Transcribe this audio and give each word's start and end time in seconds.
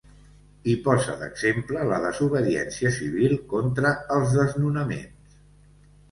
I 0.71 0.75
posa 0.85 1.17
d’exemple 1.17 1.83
la 1.91 1.99
desobediència 2.05 2.91
civil 2.95 3.35
contra 3.51 3.91
els 4.17 4.33
desnonaments. 4.39 5.37